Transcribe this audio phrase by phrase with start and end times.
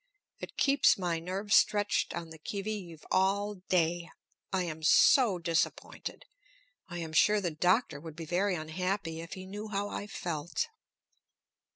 [0.39, 4.09] It keeps my nerves stretched on the qui vive all day.
[4.51, 6.25] I am so disappointed.
[6.87, 10.69] I am sure the Doctor would be very unhappy if he knew how I felt."